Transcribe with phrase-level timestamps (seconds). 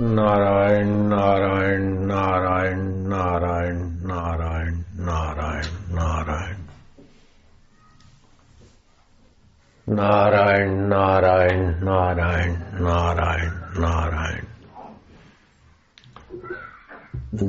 [0.00, 6.56] नारायण नारायण नारायण नारायण नारायण नारायण नारायण।
[9.88, 14.44] नारायण नारायण नारायण नारायण नारायण।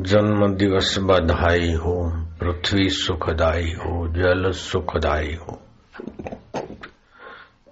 [0.02, 5.62] जन्म दिवस बधाई हो, पृथ्वी सुखदाई हो, जल सुखदाई हो।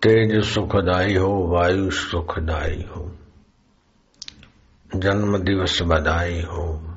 [0.02, 3.12] तेज सुखदाई हो, वायु सुखदाई हो।
[4.96, 6.96] जन्म दिवस बधाई हो,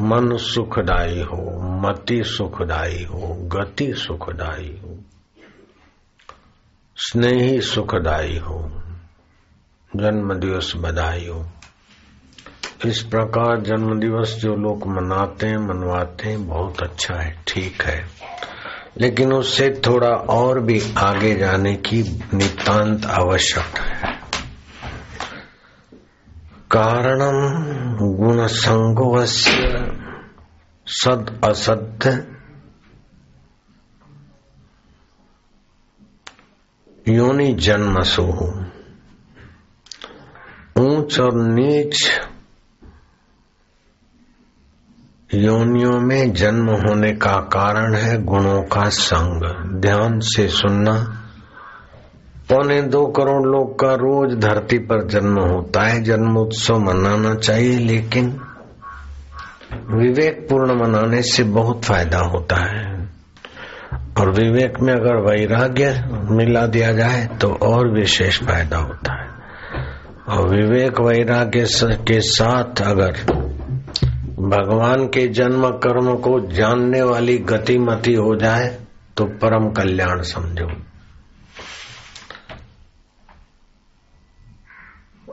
[0.00, 4.98] मन सुखदाई हो, मति सुखदाई हो, गति सुखदाई हो,
[6.96, 8.82] स्नेही सुखदाई हो
[9.96, 11.46] जन्म दिवस बधाई हो।
[12.86, 18.06] इस प्रकार जन्म दिवस जो लोग मनाते हैं, मनवाते हैं, बहुत अच्छा है, ठीक है।
[19.00, 22.02] लेकिन उससे थोड़ा और भी आगे जाने की
[22.34, 24.21] नितांत आवश्यकता है।
[26.76, 27.56] कारणम
[28.16, 29.52] गुण संगोस्य
[30.86, 32.26] सद असत्य
[37.08, 38.24] योनि जन्म सो
[40.78, 42.10] ऊंच और नीच
[45.34, 49.44] योनियों में जन्म होने का कारण है गुणों का संग।
[49.80, 51.21] ध्यान से सुनना।
[52.52, 58.26] पौने दो करोड़ लोग का रोज धरती पर जन्म होता है। जन्मोत्सव मनाना चाहिए, लेकिन
[59.90, 62.84] विवेक पूर्ण मनाने से बहुत फ़ायदा होता है।
[64.20, 69.28] और विवेक में अगर वैराग्य मिला दिया जाए तो और विशेष फ़ायदा होता है।
[70.28, 71.64] और विवेक वैराग्य
[72.08, 73.12] के साथ अगर
[74.48, 78.78] भगवान के जन्म कर्म को जानने वाली गतिमति हो जाए
[79.16, 80.70] तो परम कल्याण समझो।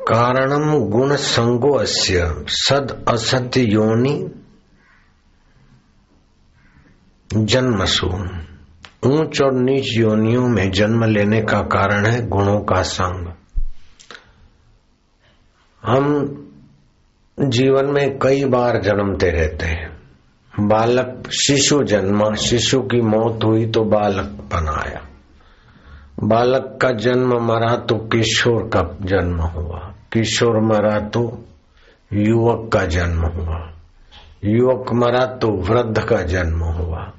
[0.09, 4.31] कारणम गुण संगो अस्य सद असत्य योनि
[7.33, 8.07] जन्मसु।
[9.05, 13.33] ऊंच और नीच योनियों में जन्म लेने का कारण है गुणों का संग।
[15.86, 16.36] हम
[17.39, 19.99] जीवन में कई बार जन्मते रहते हैं।
[20.59, 25.02] बालक, शिशु जन्मा, शिशु की मौत हुई तो बालक बनाया।
[26.23, 31.21] बालक का जन्म मरा तो किशोर का जन्म हुआ। किशोर मरा तो
[32.14, 33.58] युवक का जन्म हुआ।
[34.45, 37.11] युवक मरा तो वृद्ध का जन्म हुआ।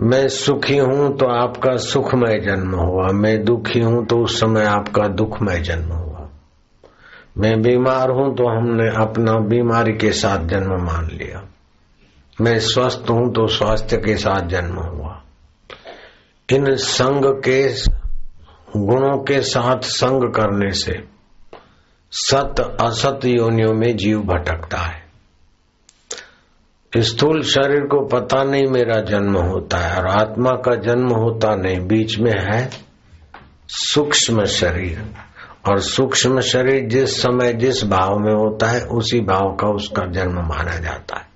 [0.00, 5.08] मैं सुखी हूँ तो आपका सुखमय जन्म हुआ। मैं दुखी हूँ तो उस समय आपका
[5.08, 6.28] दुखमय जन्म हुआ।
[7.38, 11.42] मैं बीमार हूँ तो हमने अपना बीमारी के साथ जन्म मान लिया।
[12.40, 15.20] मैं स्वस्थ हूँ तो स्वास्थ्य के साथ जन्म हुआ।
[16.48, 17.62] इन संग के
[18.76, 21.13] गुणों के साथ संग करने से
[22.16, 25.02] सत असत योनियों में जीव भटकता है।
[26.92, 31.80] स्थूल शरीर को पता नहीं मेरा जन्म होता है और आत्मा का जन्म होता नहीं।
[31.80, 32.70] बीच में है
[33.68, 35.02] सूक्ष्म शरीर
[35.68, 40.40] और सूक्ष्म शरीर जिस समय जिस भाव में होता है, उसी भाव का उसका जन्म
[40.40, 41.26] माना जाता है।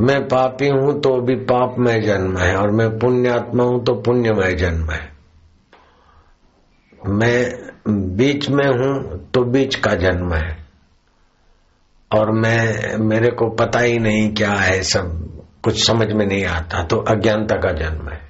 [0.00, 4.52] मैं पापी हूँ तो भी पाप में जन्म है और मैं पुण्यात्मा हूँ तो पुण्यमय
[4.52, 5.15] जन्म है।
[7.08, 10.56] मैं बीच में हूँ तो बीच का जन्म है।
[12.10, 16.82] और मैं, मेरे को पता ही नहीं क्या है सब, कुछ समझ में नहीं आता
[16.84, 18.20] तो अज्ञानता का जन्म है।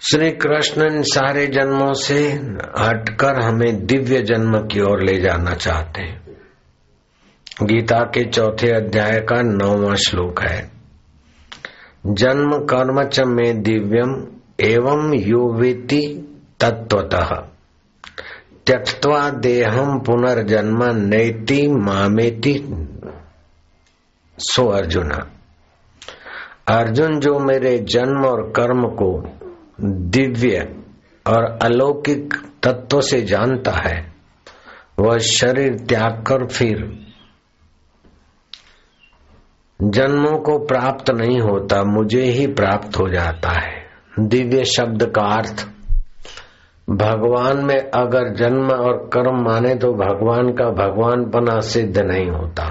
[0.00, 2.18] श्री कृष्ण इन सारे जन्मों से
[2.78, 6.20] हटकर हमें दिव्य जन्म की ओर ले जाना चाहते हैं।
[7.62, 10.70] गीता के चौथे अध्याय का नौवा श्लोक है,
[12.06, 14.14] जन्म कर्म च में दिव्यम
[14.60, 16.00] एवं यो वेति
[16.60, 17.34] तत्वतः
[18.66, 22.54] त्यक्वा देहम पुनर्जन्म नैति मामेति
[24.38, 25.10] सो अर्जुन।
[26.68, 29.10] अर्जुन जो मेरे जन्म और कर्म को
[29.80, 30.76] दिव्य
[31.26, 34.12] और अलौकिक तत्व से जानता है,
[34.98, 37.06] वह शरीर त्याग कर फिर
[39.82, 43.81] जन्मों को प्राप्त नहीं होता, मुझे ही प्राप्त हो जाता है।
[44.12, 45.66] दिव्य शब्द का अर्थ,
[46.88, 52.64] भगवान में अगर जन्म और कर्म माने तो भगवान का भगवान पना सिद्ध नहीं होता।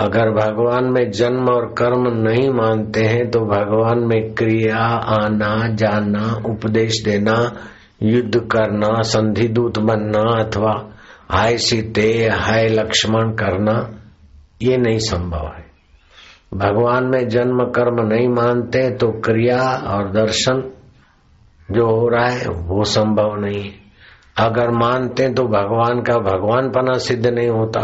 [0.00, 4.78] अगर भगवान में जन्म और कर्म नहीं मानते हैं तो भगवान में क्रिया,
[5.14, 7.36] आना, जाना, उपदेश देना,
[8.02, 10.74] युद्ध करना, संधि दूत बनना अथवा
[11.30, 13.74] हाय सीते हाय लक्ष्मण करना,
[14.62, 15.59] ये नहीं संभव है।
[16.54, 20.72] भगवान में जन्म, कर्म नहीं मानते तो क्रिया और दर्शन
[21.70, 23.72] जो हो रहा है, वो संभव नहीं है।
[24.38, 27.80] अगर मानते तो भगवान का भगवान पना सिद्ध नहीं होता।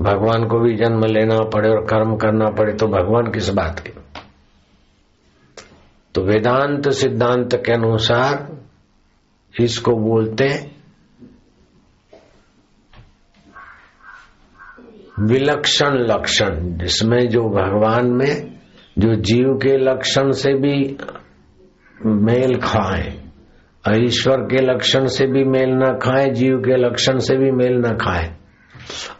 [0.00, 3.92] भगवान को भी जन्म लेना पड़े और कर्म करना पड़े तो भगवान किस बात के?
[6.14, 8.56] तो वेदांत सिद्धांत के अनुसार
[9.60, 10.77] इसको बोलते
[15.20, 18.58] विलक्षण लक्षण, जिसमें जो भगवान में,
[18.98, 20.96] जो जीव के लक्षण से भी
[22.06, 23.18] मेल खाए,
[24.04, 27.96] ईश्वर के लक्षण से भी मेल न खाए, जीव के लक्षण से भी मेल न
[27.96, 28.36] खाए,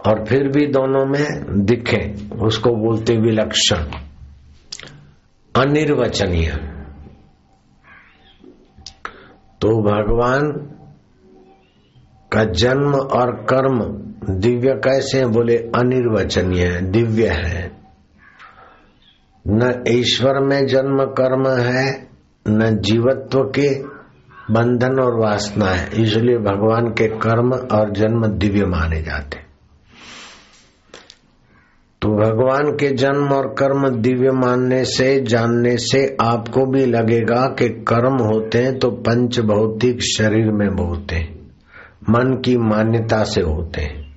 [0.09, 1.27] और फिर भी दोनों में
[1.65, 3.85] दिखे, उसको बोलते विलक्षण।
[5.57, 6.51] अनिर्वचनीय।
[9.61, 10.53] तो भगवान
[12.33, 17.73] का जन्म और कर्म दिव्य कैसे बोले, अनिर्वचनीय है, दिव्य है।
[19.47, 22.09] न ईश्वर में जन्म कर्म है,
[22.49, 23.83] न जीवत्व के
[24.53, 29.39] बंधन और वासना है। इसलिए भगवान के कर्म और जन्म दिव्य माने जाते।
[32.03, 37.69] तो भगवान के जन्म और कर्म दिव्य मानने से, जानने से आपको भी लगेगा कि
[37.69, 41.39] कर्म होते हैं तो पंच भौतिक शरीर में होते हैं।
[42.11, 44.08] मन की मान्यता से होते हैं।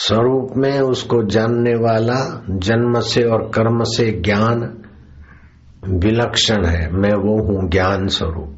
[0.00, 4.78] स्वरूप में उसको जानने वाला जन्म से और कर्म से ज्ञान
[5.84, 8.56] विलक्षण है। मैं वो हूँ ज्ञान स्वरूप।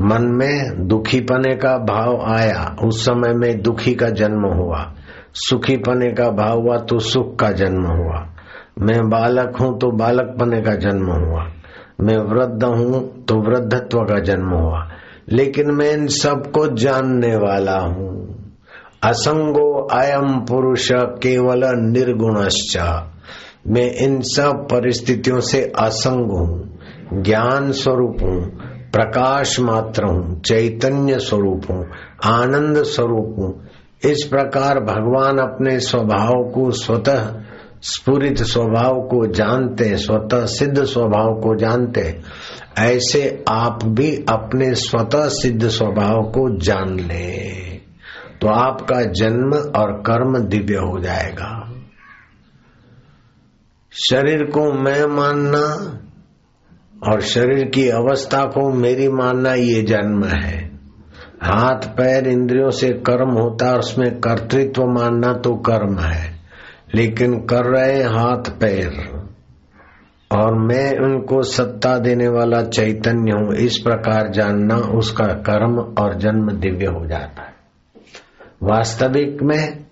[0.00, 4.94] मन में दुखी पने का भाव आया, उस समय में दुखी का जन्म हुआ।
[5.34, 8.34] सुखी पने का भाव हुआ तो सुख का जन्म हुआ।
[8.80, 11.46] मैं बालक हूँ तो बालक पने का जन्म हुआ।
[12.00, 14.88] मैं वृद्ध हूँ तो वृद्धत्व का जन्म हुआ।
[15.28, 18.35] लेकिन मैं इन सबको जानने वाला हूँ।
[19.06, 22.76] असंगो अयम पुरुष केवल निर्गुणश्च।
[23.66, 28.42] मैं इन सब परिस्थितियों से असंग हूँ ज्ञान स्वरूप हूँ,
[28.92, 31.86] प्रकाश मात्र हूँ, चैतन्य स्वरूप हूँ,
[32.24, 33.68] आनंद स्वरूप हूँ।
[34.10, 37.34] इस प्रकार भगवान अपने स्वभाव को स्वतः,
[37.82, 42.20] स्फुरित स्वभाव को जानते, स्वतः सिद्ध स्वभाव को जानते,
[42.78, 47.65] ऐसे आप भी अपने स्वतः सिद्ध स्वभाव को जान ले।
[48.40, 51.72] तो आपका जन्म और कर्म दिव्य हो जाएगा।
[53.90, 55.98] शरीर को मैं मानना
[57.10, 60.66] और शरीर की अवस्था को मेरी मानना ये जन्म है।
[61.42, 66.40] हाथ, पैर, इंद्रियों से कर्म होता है, उसमें कर्तृत्व मानना तो कर्म है।
[66.94, 69.16] लेकिन कर रहे हाथ, पैर।
[70.32, 76.50] और मैं उनको सत्ता देने वाला चैतन्य हूँ। इस प्रकार जानना उसका कर्म और जन्म
[76.50, 77.55] दिव्य हो जाता है।
[78.62, 79.86] वास्तविक में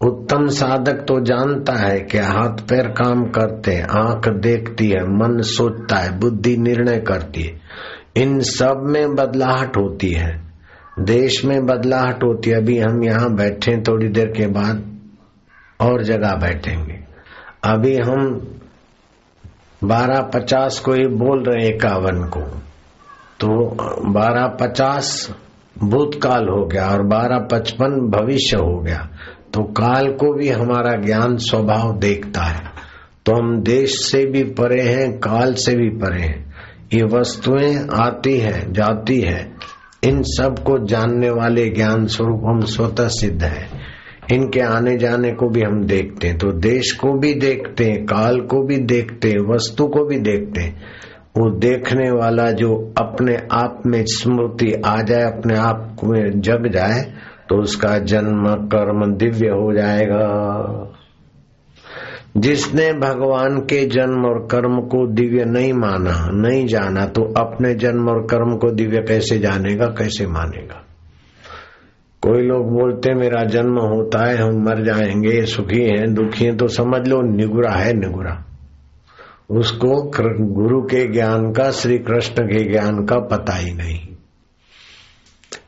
[0.00, 5.40] उत्तम साधक तो जानता है कि हाथ पैर काम करते हैं, आँख देखती है, मन
[5.40, 7.60] सोचता है, बुद्धि निर्णय करती है।
[8.16, 10.48] इन सब में बदलाहट होती है।
[11.00, 14.98] देश में बदलाहट होती है। अभी हम यहाँ बैठे थोड़ी देर के बाद
[15.80, 17.00] और जगह बैठेंगे।
[17.64, 18.50] अभी हम
[19.84, 22.40] बारह पचास को ही बोल रहे इक्यावन को।
[23.40, 23.76] तो
[24.12, 25.34] बारह पचास
[25.84, 29.08] भूतकाल हो गया और बारह पचपन भविष्य हो गया
[29.54, 32.64] तो काल को भी हमारा ज्ञान स्वभाव देखता है।
[33.26, 36.54] तो हम देश से भी परे हैं, काल से भी परे हैं।
[36.92, 39.52] ये वस्तुएँ आती है, जाती है।
[40.04, 43.68] इन सबको जानने वाले ज्ञान स्वरूप हम स्वतः सिद्ध है।
[44.32, 48.40] इनके आने जाने को भी हम देखते हैं तो देश को भी देखते हैं, काल
[48.40, 50.82] को भी देखते हैं, वस्तु को भी देखते हैं।
[51.38, 57.12] वो देखने वाला जो अपने आप में स्मृति आ जाए, अपने आप में जग जाए
[57.48, 60.92] तो उसका जन्म, कर्म दिव्य हो जाएगा।
[62.36, 68.08] जिसने भगवान के जन्म और कर्म को दिव्य नहीं माना, नहीं जाना तो अपने जन्म
[68.08, 70.84] और कर्म को दिव्य कैसे जानेगा, कैसे मानेगा?
[72.22, 76.66] कोई लोग बोलते, मेरा जन्म होता है, हम मर जाएँगे, सुखी हैं, दुखी हैं तो
[76.66, 78.44] समझ लो, निगुरा है, निगुरा।
[79.50, 80.02] उसको
[80.54, 84.08] गुरु के ज्ञान का श्री कृष्ण के ज्ञान का पता ही नहीं।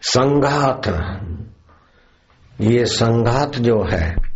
[0.02, 0.88] संघात,
[2.60, 4.29] ये संघात जो है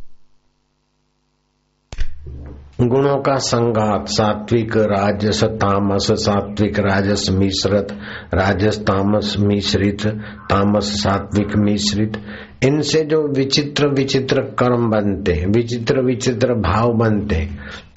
[2.81, 7.93] गुणों का संघात, सात्विक, राजस, तामस, सात्विक, राजस, मिश्रित,
[8.35, 10.07] राजस, तामस, मिश्रित,
[10.51, 12.17] तामस, सात्विक, मिश्रित।
[12.65, 17.37] इनसे जो विचित्र विचित्र कर्म बनते विचित्र विचित्र भाव बनते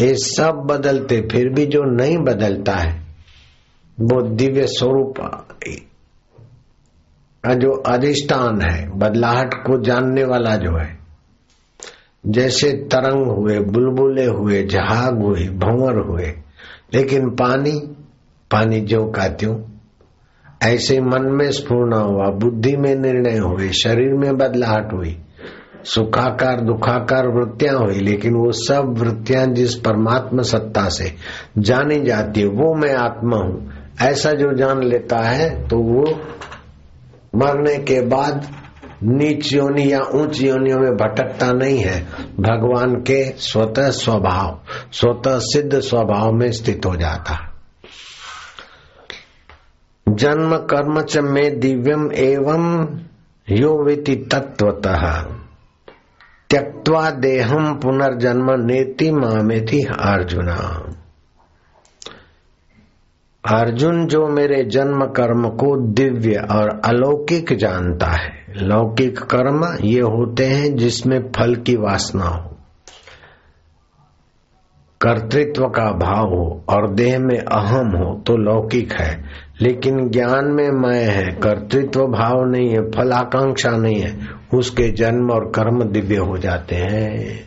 [0.01, 2.91] ये सब बदलते, फिर भी जो नहीं बदलता है,
[3.97, 5.21] वो दिव्य स्वरूप,
[7.43, 10.96] जो अधिष्ठान है, बदलाहट को जानने वाला जो है
[12.27, 16.33] जैसे तरंग हुए, बुलबुले हुए, जहाग हुए, भंवर हुए,
[16.93, 17.71] लेकिन पानी
[18.51, 19.55] पानी जो का त्यों?
[20.63, 25.17] ऐसे मन में स्पूर्ण हुआ, बुद्धि में निर्णय हुए, शरीर में बदलाहट हुई,
[25.83, 31.13] सुखाकार, दुखाकार वृत्तियाँ हुई, लेकिन वो सब वृत्तियाँ जिस परमात्मा सत्ता से
[31.57, 36.03] जानी जाती है, वो मैं आत्मा हूँ। ऐसा जो जान लेता है तो वो
[37.35, 38.45] मरने के बाद
[39.03, 42.01] नीच योनि या ऊंच योनियों में भटकता नहीं है।
[42.39, 44.59] भगवान के स्वतः स्वभाव,
[44.91, 47.53] स्वतः सिद्ध स्वभाव में स्थित हो जाता।
[50.09, 52.97] जन्म कर्म च में दिव्यम एवं
[53.49, 55.21] यो विति तत्वतः
[56.49, 60.86] त्यक्वा देहम पुनर्जन्म नेति मामेति अर्जुना।
[63.47, 70.45] अर्जुन जो मेरे जन्म कर्म को दिव्य और अलौकिक जानता है। लौकिक कर्म ये होते
[70.45, 72.57] हैं जिसमें फल की वासना हो।
[75.01, 79.23] कर्तृत्व का भाव हो और देह में अहम हो तो लौकिक है।
[79.61, 84.19] लेकिन ज्ञान में मैं है। कर्तृत्व भाव नहीं है फल आकांक्षा नहीं है।
[84.53, 87.46] उसके जन्म और कर्म दिव्य हो जाते हैं।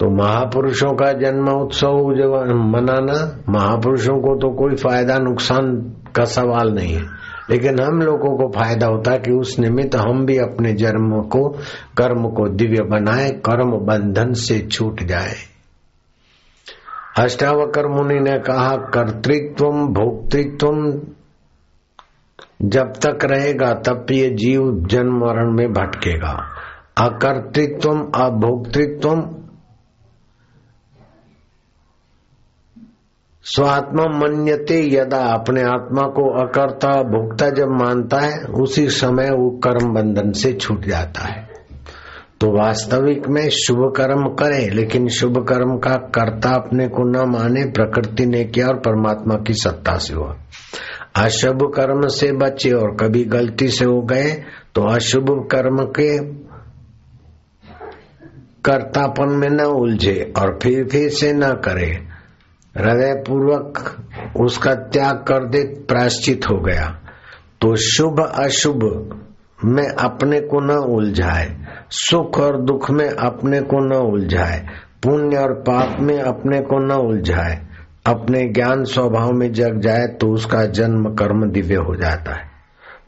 [0.00, 2.08] तो महापुरुषों का जन्म उत्सव
[2.54, 7.02] मनाना, महापुरुषों को तो कोई फ़ायदा नुकसान का सवाल नहीं है।
[7.50, 11.48] लेकिन हम लोगों को फ़ायदा होता है कि उस निमित्त हम भी अपने जन्म को,
[11.96, 15.34] कर्म को दिव्य बनाए, कर्म बंधन से छूट जाए।
[17.18, 21.00] अष्टावकर मुनि ने कहा, कर्तृत्व भोक्तृत्व
[22.62, 26.48] जब तक रहेगा तब ये जीव जन्म मरण में भटकेगा।
[26.98, 29.40] अकर्तृत्व, अभोक्तृत्व
[33.46, 39.92] स्वात्मा मन्यते यदा अपने आत्मा को अकर्ता भोक्ता जब मानता है, उसी समय वो कर्म
[39.94, 41.42] बंधन से छूट जाता है।
[42.40, 47.64] तो वास्तविक में शुभ कर्म करे, लेकिन शुभ कर्म का कर्ता अपने को न माने,
[47.64, 50.36] प्रकृति ने किया और परमात्मा की सत्ता से हुआ।
[51.16, 54.32] अशुभ कर्म से बचे और कभी गलती से हो गए
[54.74, 56.18] तो अशुभ कर्म के
[58.64, 62.13] कर्तापन में न उलझे और फिर फिर से न करे।
[62.76, 63.96] हृदय पूर्वक
[64.40, 66.86] उसका त्याग कर दे प्राश्चित हो गया।
[67.60, 68.80] तो शुभ अशुभ
[69.64, 71.56] में अपने को न उलझाए,
[71.90, 74.66] सुख और दुख में अपने को न उलझाए,
[75.02, 77.66] पुण्य और पाप में अपने को न उलझाए।
[78.06, 82.53] अपने ज्ञान स्वभाव में जग जाए तो उसका जन्म कर्म दिव्य हो जाता है।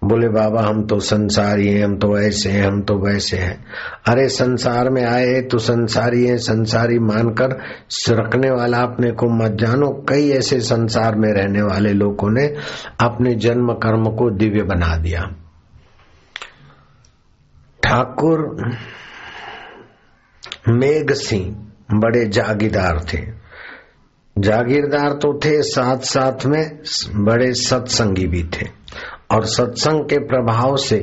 [0.04, 3.64] बोले, बाबा, हम तो संसारी हैं, हम तो ऐसे हैं, हम तो वैसे हैं।
[4.08, 7.58] अरे, संसार में आए तो संसारी हैं, संसारी मानकर
[8.10, 12.46] रखने वाला अपने को मत जानो। कई ऐसे संसार में रहने वाले लोगों ने
[13.00, 15.20] अपने जन्म कर्म को दिव्य बना दिया।
[17.82, 18.70] ठाकुर
[20.68, 23.46] मेघ सिंह बड़े जागीदार थे।
[24.38, 26.78] जागीरदार तो थे साथ साथ में
[27.14, 28.85] बड़े सत्संगी भी थे।
[29.30, 30.96] और सत्संग के प्रभाव से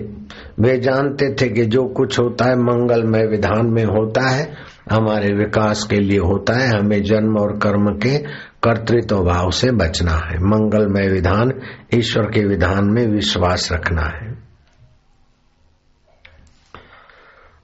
[0.60, 4.54] वे जानते थे कि जो कुछ होता है मंगलमय विधान में होता है,
[4.92, 8.18] हमारे विकास के लिए होता है, हमें जन्म और कर्म के
[8.64, 11.62] कर्तृत्व भाव से बचना है। मंगलमय विधान
[11.94, 14.32] ईश्वर के विधान में विश्वास रखना है।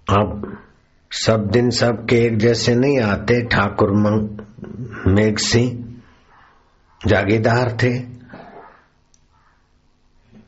[0.10, 0.58] अब
[1.12, 3.92] सब दिन सब के एक जैसे नहीं आते, ठाकुर
[5.08, 5.86] मेघ सिंह
[7.08, 8.19] जागीदार थे।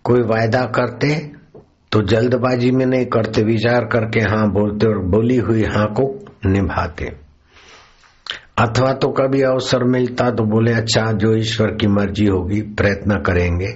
[0.03, 1.31] कोई वायदा करते
[1.91, 7.05] तो जल्दबाजी में नहीं करते, विचार करके हाँ बोलते और बोली हुई हाँ को निभाते।
[8.57, 13.67] अथवा तो कभी अवसर मिलता तो बोले अच्छा जो ईश्वर की मर्ज़ी होगी, प्रयत्न करेंगे।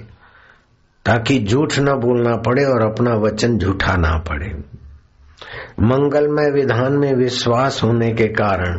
[1.04, 4.48] ताकि झूठ न बोलना पड़े और अपना वचन झूठा ना पड़े।
[5.80, 8.78] मंगलमय विधान में विश्वास होने के कारण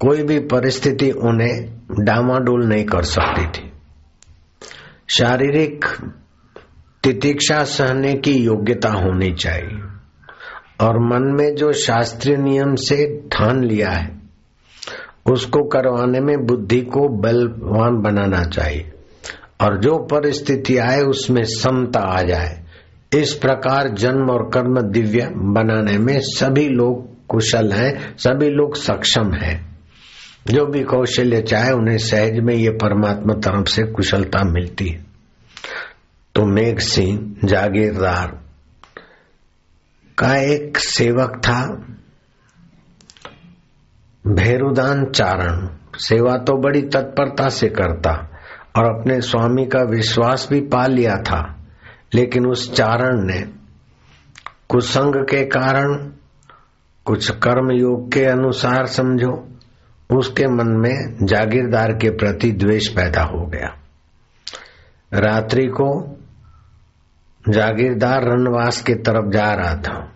[0.00, 1.54] कोई भी परिस्थिति उन्हें
[2.04, 3.67] डामाडोल नहीं कर सकती थी।
[5.08, 5.84] शारीरिक
[7.04, 9.80] तितिक्षा सहने की योग्यता होनी चाहिए।
[10.80, 14.18] और मन में जो शास्त्रीय नियम से ठान लिया है,
[15.32, 18.92] उसको करवाने में बुद्धि को बलवान बनाना चाहिए।
[19.60, 22.64] और जो परिस्थिति आए, उसमें समता आ जाए।
[23.14, 29.32] इस प्रकार जन्म और कर्म दिव्य बनाने में सभी लोग कुशल हैं, सभी लोग सक्षम
[29.32, 29.67] हैं।
[30.46, 35.04] जो भी कौशल्य, चाहे उन्हें सहज में ये परमात्मा तरफ़ से कुशलता मिलती है।
[36.34, 38.38] तो मेघ सिंह, जागीरदार,
[40.18, 41.60] का एक सेवक था,
[44.26, 45.68] भैरुदान चारण।
[45.98, 48.10] सेवा तो बड़ी तत्परता से करता
[48.76, 51.42] और अपने स्वामी का विश्वास भी पा लिया था,
[52.14, 53.40] लेकिन उस चारण ने
[54.68, 55.94] कुसंग के कारण
[57.04, 59.32] कुछ कर्म योग के अनुसार समझो
[60.16, 63.78] उसके मन में जागीरदार के प्रति द्वेष पैदा हो गया।
[65.12, 66.18] रात्रि को
[67.48, 70.12] जागीरदार रनवास की तरफ़ जा रहा था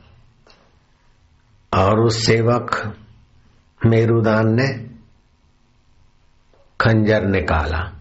[1.82, 2.96] और उस सेवक
[3.86, 4.68] मेरुदान ने
[6.80, 7.98] खंजर निकाला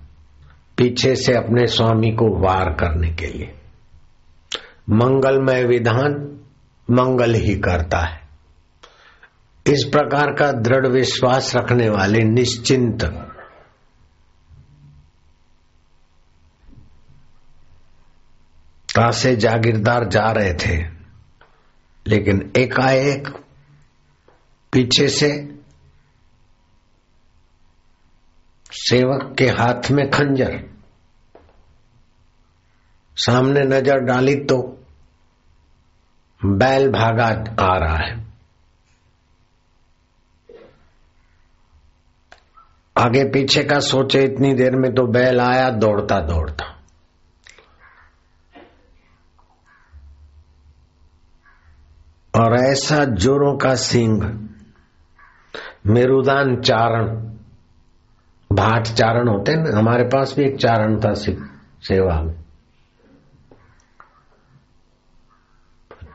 [0.78, 3.54] पीछे से अपने स्वामी को वार करने के लिए।
[4.90, 6.40] मंगलमय विधान
[6.92, 8.21] मंगल ही करता है।
[9.66, 13.28] इस प्रकार का दृढ़ विश्वास रखने वाले निश्चिंत।
[18.96, 20.76] से जागीरदार जा रहे थे,
[22.06, 23.28] लेकिन एकाएक
[24.74, 25.30] पीछे से
[28.72, 30.58] सेवक के हाथ में खंजर,
[33.18, 34.58] सामने नज़र डाली तो
[36.42, 37.28] बैल भागा
[37.66, 38.31] आ रहा है।
[43.02, 46.66] आगे पीछे का सोचे इतनी देर में तो बैल आया, दौड़ता दौड़ता।
[52.40, 54.50] और ऐसा जोरों का सिंह,
[55.88, 57.08] मेरुदान चारण,
[58.52, 62.36] भाट चारण होते ना, हमारे पास भी एक चारण था सेवा में।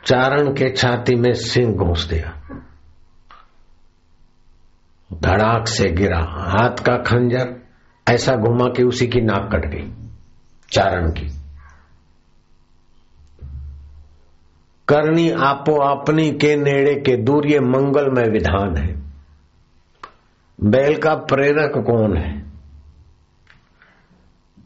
[0.07, 2.36] चारण के छाती में सिंह घुस दिया।
[5.23, 7.57] धड़ाक से गिरा, हाथ का खंजर
[8.07, 9.91] ऐसा घुमा कि उसी की नाक कट गई,
[10.71, 11.29] चारण की।
[14.89, 18.95] करनी आपो अपनी के नेड़े के दूर, ये मंगलमय विधान है।
[20.61, 22.45] बैल का प्रेरक कौन है?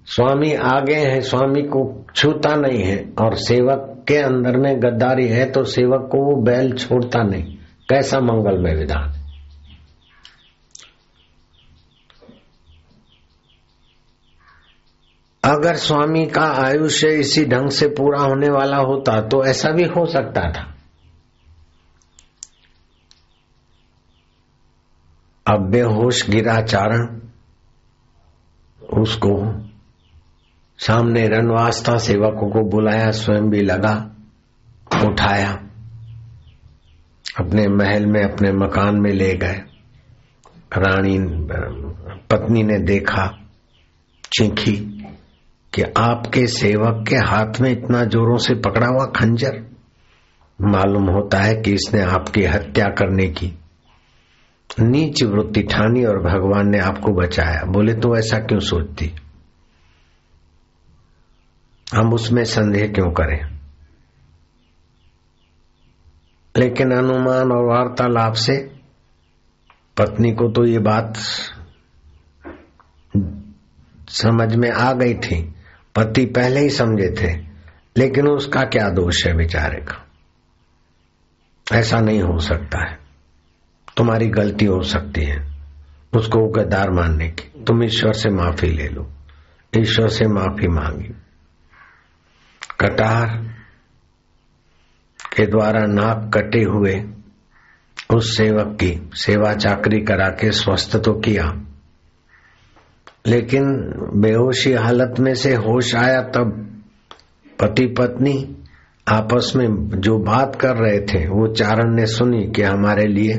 [0.04, 5.50] स्वामी आगे है, स्वामी को छूता नहीं है, और सेवक के अंदर में गद्दारी है
[5.50, 7.56] तो सेवक को वो बैल छोड़ता नहीं।
[7.88, 9.19] कैसा मंगलमय विधान?
[15.50, 20.06] अगर स्वामी का आयुष्य इसी ढंग से पूरा होने वाला होता तो ऐसा भी हो
[20.06, 20.62] सकता था।
[25.46, 27.20] अब बेहोश गिरा चारण
[28.82, 29.32] उसको
[30.78, 33.94] सामने रनवास्ता सेवकों को बुलाया, स्वयं भी लगा,
[35.04, 35.50] उठाया,
[37.40, 39.60] अपने महल में, अपने मकान में ले गए।
[40.76, 41.18] रानी,
[42.30, 43.26] पत्नी ने देखा,
[44.32, 44.99] चीखी
[45.74, 49.70] कि आपके सेवक के हाथ में इतना जोरों से पकड़ा हुआ खंजर?
[50.60, 53.52] मालूम होता है कि इसने आपकी हत्या करने की।
[54.80, 59.12] नीच वृत्ति ठानी और भगवान ने आपको बचाया। बोले तो ऐसा क्यों सोचती?
[61.94, 63.60] हम उसमें संदेह क्यों करें?
[66.56, 68.80] लेकिन अनुमान और वार्तालाप से
[69.96, 71.16] पत्नी को तो ये बात
[74.08, 75.54] समझ में आ गई थी।
[75.94, 77.46] पति पहले ही समझे थे,
[77.96, 80.06] लेकिन उसका क्या दोष है बेचारे का?
[81.72, 82.98] ऐसा नहीं हो सकता है।
[83.96, 85.50] तुम्हारी गलती हो सकती है,
[86.16, 89.10] उसको गद्दार मानने की। तुम ईश्वर से माफ़ी ले लो,
[89.78, 91.14] ईश्वर से माफ़ी मांगी
[92.80, 93.38] कटार
[95.36, 97.04] के द्वारा नाक कटे हुए
[98.14, 101.44] उस सेवक की सेवा चाकरी करा के स्वस्थ तो किया
[103.26, 103.64] लेकिन
[104.14, 106.66] बेहोशी हालत में से होश आया तब
[107.60, 108.56] पति पत्नी
[109.08, 109.66] आपस में
[110.00, 113.32] जो बात कर रहे थे, वो चारण ने सुनी कि हमारे लिए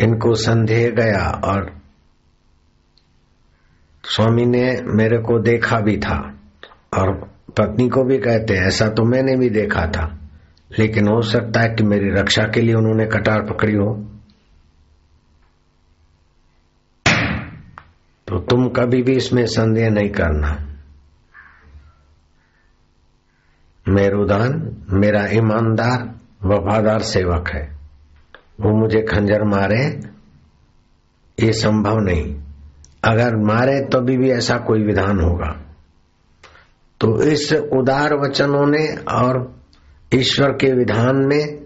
[0.00, 1.70] इनको संदेह गया और
[4.04, 6.18] स्वामी ने मेरे को देखा भी था
[6.98, 7.12] और
[7.58, 10.18] पत्नी को भी कहते ऐसा तो मैंने भी देखा था,
[10.78, 14.17] लेकिन हो सकता है कि मेरी रक्षा के लिए उन्होंने कटार पकड़ी हो।
[18.28, 20.66] तो तुम कभी भी इसमें संदेह नहीं करना।
[23.88, 26.14] मेरुदान मेरा ईमानदार
[26.44, 27.78] वफादार सेवक है।
[28.60, 30.00] वो मुझे खंजर मारे
[31.40, 32.40] ये संभव नहीं।
[33.04, 35.60] अगर मारे तो भी, भी ऐसा कोई विधान होगा।
[37.00, 39.60] तो इस उदार वचनों ने और
[40.14, 41.64] ईश्वर के विधान में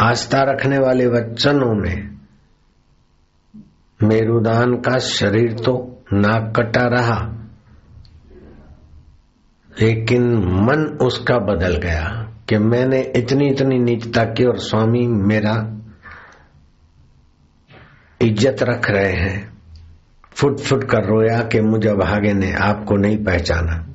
[0.00, 2.10] आस्था रखने वाले वचनों ने
[4.02, 7.36] मेरुदान का शरीर तो नाक कटा रहा।
[9.80, 15.76] लेकिन मन उसका बदल गया कि मैंने इतनी इतनी नीचता की और स्वामी मेरा
[18.22, 19.52] इज़्ज़त रख रहे हैं।
[20.34, 23.86] फुट फुट कर रोया कि मुझे भागे ने आपको नहीं पहचाना।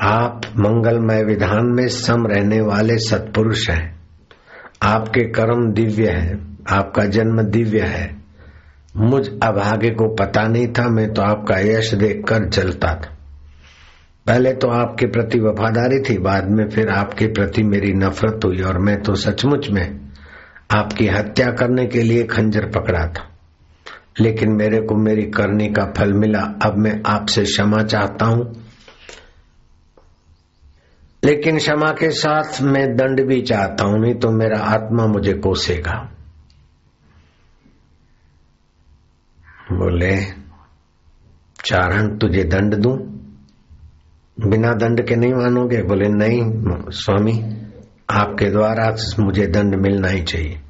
[0.00, 4.00] आप मंगलमय विधान में सम रहने वाले सत्पुरुष हैं।
[4.82, 8.21] आपके कर्म दिव्य है। आपका जन्म दिव्य है।
[8.96, 13.18] मुझ अभागे को पता नहीं था, मैं तो आपका यश देखकर चलता था।
[14.26, 18.78] पहले तो आपके प्रति वफादारी थी, बाद में फिर आपके प्रति मेरी नफरत हुई और
[18.78, 20.00] मैं तो सचमुच में
[20.70, 23.28] आपकी हत्या करने के लिए खंजर पकड़ा था।
[24.20, 28.64] लेकिन मेरे को मेरी करने का फल मिला, अब मैं आपसे क्षमा चाहता हूँ।
[31.24, 36.11] लेकिन क्षमा के साथ मैं दंड भी चाहता हूँ, नहीं तो मेरा आत्मा मुझे कोसेगा।
[39.72, 40.16] बोले,
[41.64, 42.96] चारण, तुझे दंड दूँ?
[44.48, 45.82] बिना दंड के नहीं मानोगे?
[45.82, 46.40] बोले, नहीं,
[46.90, 47.62] स्वामी,
[48.10, 50.60] आपके द्वारा मुझे दंड मिलना ही चाहिए।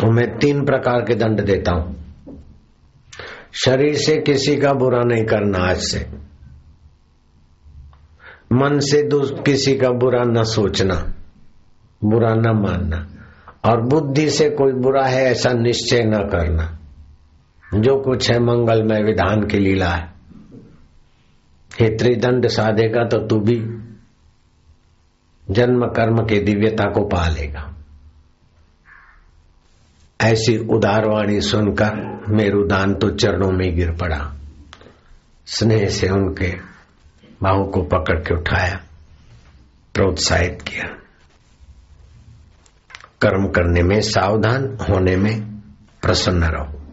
[0.00, 2.04] तो मैं तीन प्रकार के दंड देता हूँ।
[3.64, 6.24] शरीर से किसी का बुरा नहीं करना आज से।
[8.52, 9.08] मन से
[9.42, 11.14] किसी का बुरा न सोचना,
[12.04, 13.06] बुरा न मानना,
[13.70, 16.78] और बुद्धि से कोई बुरा है ऐसा निश्चय न करना।
[17.74, 20.12] जो कुछ है मंगलमय विधान की लीला है।
[21.80, 23.56] हे त्रिदंड साधेगा तो तू भी
[25.50, 27.70] जन्म कर्म के दिव्यता को पा लेगा
[30.20, 31.96] ऐसी उदारवाणी सुनकर
[32.28, 34.20] मेरुदान तो चरणों में गिर पड़ा।
[35.46, 36.50] स्नेह से उनके
[37.42, 38.80] बाहू को पकड़ के उठाया,
[39.94, 40.86] प्रोत्साहित किया।
[43.20, 45.60] कर्म करने में सावधान होने में
[46.02, 46.83] प्रसन्न रहो।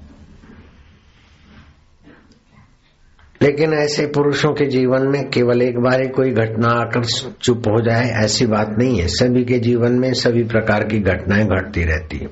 [3.42, 7.06] लेकिन ऐसे पुरुषों के जीवन में केवल एक बार ही कोई घटना आकर
[7.42, 11.46] चुप हो जाए, ऐसी बात नहीं है। सभी के जीवन में सभी प्रकार की घटनाएँ
[11.46, 12.28] घटती रहती है।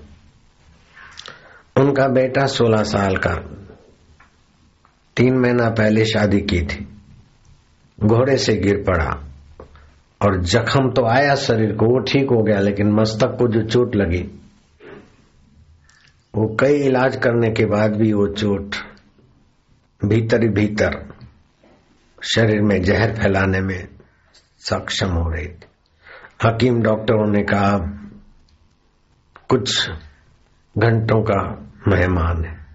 [1.79, 3.33] उनका बेटा सोलह साल का,
[5.17, 6.87] तीन महीना पहले शादी की थी।
[7.99, 9.09] घोड़े से गिर पड़ा
[10.21, 13.95] और जख्म तो आया शरीर को, वो ठीक हो गया, लेकिन मस्तक को जो चोट
[13.95, 14.23] लगी,
[16.35, 18.75] वो कई इलाज करने के बाद भी वो चोट
[20.05, 21.13] भीतर ही भीतर
[22.23, 23.89] शरीर में जहर फैलाने में
[24.59, 25.67] सक्षम हो रही थी।
[26.45, 27.77] हकीम डॉक्टरों ने कहा,
[29.49, 29.89] कुछ
[30.77, 32.65] घंटों का मेहमान है।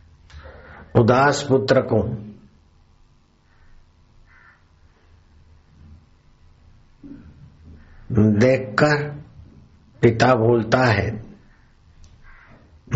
[0.97, 2.03] उदास पुत्र को
[8.39, 9.11] देखकर
[10.03, 11.25] पिता बोलता है,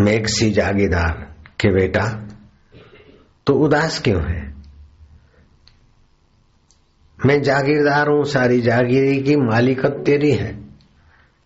[0.00, 2.27] मेघ सी जागीदार के बेटा
[3.48, 4.54] तो उदास क्यों है?
[7.18, 10.58] मैं जागीरदार हूँ, सारी जागीरी की मालिकत तेरी है।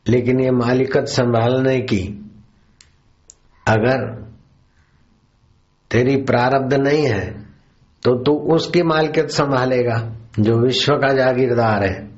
[0.06, 2.02] लेकिन ये मालिकत संभालने की,
[3.66, 4.00] अगर
[5.90, 7.42] तेरी प्रारब्ध नहीं है
[8.02, 9.98] तो तू उसकी मालिकत संभालेगा,
[10.38, 12.08] जो विश्व का जागीरदार है।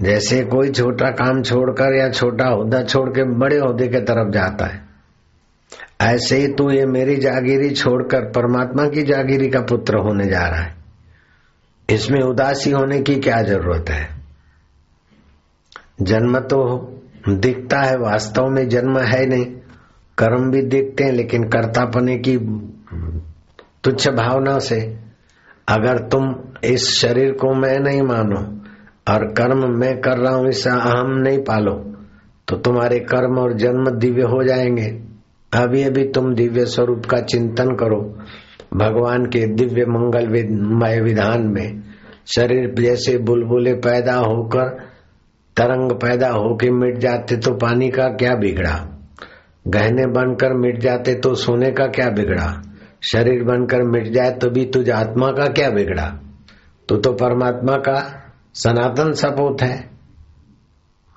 [0.00, 4.66] जैसे कोई छोटा काम छोड़कर या छोटा होदा छोड़ के बड़े होदे के तरफ़ जाता
[4.66, 4.79] है।
[6.00, 10.60] ऐसे ही तू ये मेरी जागीरी छोड़कर परमात्मा की जागीरी का पुत्र होने जा रहा
[10.60, 10.74] है।
[11.88, 14.08] इसमें उदासी होने की क्या ज़रूरत है?
[16.02, 16.60] जन्म तो
[17.28, 19.44] दिखता है, वास्तव में जन्म है नहीं।
[20.18, 22.36] कर्म भी दिखते हैं, लेकिन कर्तापने की
[23.84, 24.80] तुच्छ भावना से
[25.68, 26.34] अगर तुम
[26.64, 28.40] इस शरीर को मैं नहीं मानो
[29.08, 31.74] और कर्म मैं कर रहा हूँ, इसे अहम नहीं पालो
[32.48, 35.09] तो तुम्हारे कर्म और जन्म दिव्य हो जाएँगे।
[35.54, 38.00] अभी अभी तुम दिव्य स्वरूप का चिंतन करो।
[38.74, 41.82] भगवान के दिव्य मंगलमय विधान में
[42.26, 44.68] शरीर जैसे बुलबुले पैदा होकर,
[45.56, 49.00] तरंग पैदा होके मिट जाते तो पानी का क्या बिगड़ा?
[49.68, 52.62] गहने बनकर मिट जाते तो सोने का क्या बिगड़ा?
[53.02, 56.20] शरीर बनकर मिट जाए तो भी तुझ आत्मा का क्या बिगड़ा?
[56.88, 58.22] तो तो परमात्मा का
[58.54, 59.90] सनातन सपूत है।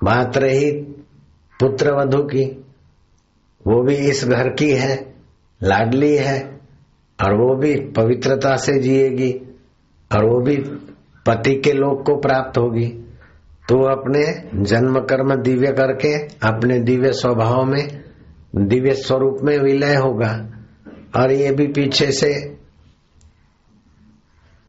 [0.04, 0.70] बात रही
[1.60, 2.63] पुत्र वधु की।
[3.66, 5.14] वो भी इस घर की है,
[5.62, 6.60] लाडली है,
[7.24, 9.32] और वो भी पवित्रता से जिएगी,
[10.12, 10.56] और वो भी
[11.26, 12.86] पति के लोक को प्राप्त होगी।
[13.68, 18.04] तो अपने जन्म कर्म दिव्य करके अपने दिव्य स्वभाव में,
[18.56, 20.50] दिव्य स्वरूप में विलय होगा।
[21.16, 22.58] और ये भी पीछे से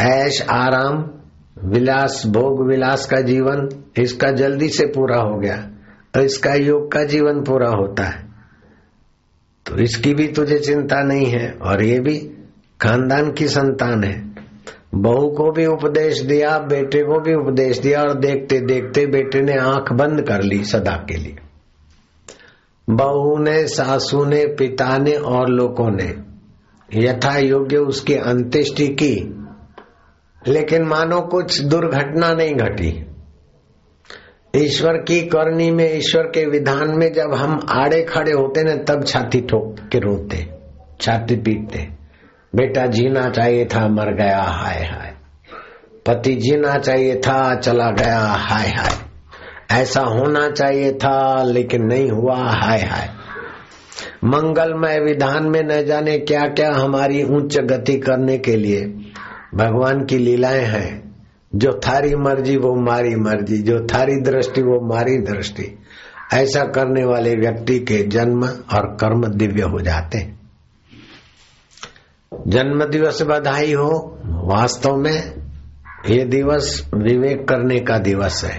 [0.02, 1.10] ऐश, आराम,
[1.64, 5.72] विलास, भोग, विलास का जीवन इसका जल्दी से पूरा हो गया।
[6.16, 8.25] और इसका योग का जीवन पूरा होता है।
[9.66, 12.18] तो इसकी भी तुझे चिंता नहीं है, और ये भी
[12.82, 14.36] खानदान की संतान है।
[14.96, 19.58] बहू को भी उपदेश दिया, बेटे को भी उपदेश दिया, और देखते देखते बेटे ने
[19.58, 21.36] आँख बंद कर ली सदा के लिए।
[22.90, 26.14] बहू ने, सासू ने, पिता ने और लोगों ने
[26.94, 29.46] यथा योग्य उसकी अंत्येष्टि की,
[30.48, 33.06] लेकिन मानो कुछ दुर्घटना नहीं घटी।
[34.56, 39.04] ईश्वर की करनी में, ईश्वर के विधान में जब हम आड़े खड़े होते ना तब
[39.04, 40.48] छाती ठोक के रोते,
[41.02, 41.88] छाती पीटते।
[42.56, 45.14] बेटा, जीना चाहिए था, मर गया, हाय हाय।
[46.06, 49.06] पति, जीना चाहिए था, चला गया, हाय हाय।
[49.82, 53.10] ऐसा होना चाहिए था, लेकिन नहीं हुआ, हाय हाय।
[54.24, 58.82] मंगलमय विधान में न जाने क्या क्या हमारी उच्च गति करने के लिए
[59.56, 61.05] भगवान की लीलाएँ हैं।
[61.56, 65.80] जो थारी मर्ज़ी, वो मारी मर्ज़ी, जो थारी दृष्टि, वो मारी दृष्टि।
[66.34, 70.36] ऐसा करने वाले व्यक्ति के जन्म और कर्म दिव्य हो जाते
[72.48, 75.34] जन्म दिवस बधाई हो, वास्तव में
[76.10, 78.58] ये दिवस विवेक करने का दिवस है।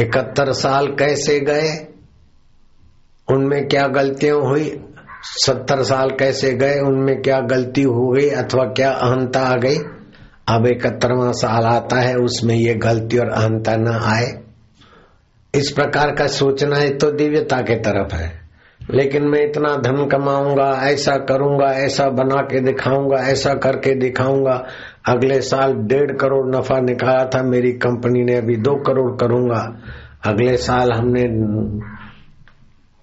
[0.00, 1.88] इकहत्तर साल कैसे गए,
[3.28, 4.80] उनमें क्या गलतियाँ हुई,
[5.24, 9.76] सत्तर साल कैसे गए, उनमें क्या गलती हो गई अथवा क्या अहंता आ गई
[10.52, 14.42] अब इकहत्तरवा साल आता है, उसमें ये गलती और अहंता न आए।
[15.54, 18.42] इस प्रकार का सोचना है तो दिव्यता के तरफ़ है।
[18.90, 24.66] लेकिन मैं इतना धन कमाऊँगा, ऐसा करूँगा, ऐसा बना के दिखाऊँगा, ऐसा करके दिखाऊँगा।
[25.08, 29.76] अगले साल डेढ़ करोड़ नफा निकाला था, मेरी कंपनी ने अभी दो करोड़ करूँगा।
[30.24, 31.22] अगले साल हमने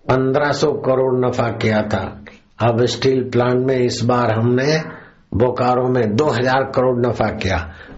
[0.09, 2.25] पंद्रह सौ करोड़ नफा किया था।
[2.63, 4.98] अब स्टील प्लांट में इस बार हमने
[5.31, 7.57] बोकारो में दो हज़ार करोड़ नफा किया।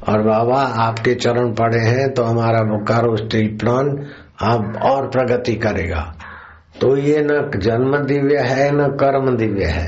[0.10, 4.00] और बाबा, आपके चरण पड़े हैं तो हमारा बोकारो स्टील प्लांट
[4.42, 6.02] अब और प्रगति करेगा।
[6.82, 9.88] तो ये न जन्म दिव्य है, न कर्म दिव्य है।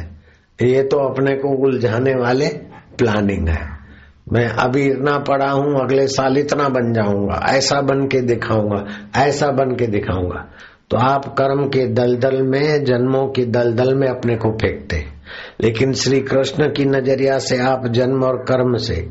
[0.62, 2.47] ये तो अपने को उलझाने वाले
[2.97, 3.71] प्लानिंग है।
[4.34, 8.86] मैं अभी इतना पढ़ा हूँ, अगले साल इतना बन जाऊँगा। ऐसा बन के दिखाऊँगा,
[9.17, 10.45] ऐसा बन के दिखाऊँगा।
[10.89, 15.12] तो आप कर्म के दलदल में, जन्मों की दलदल में अपने को फेंकते।
[15.62, 19.09] लेकिन श्री कृष्ण की नज़रिया से आप जन्म और कर्म से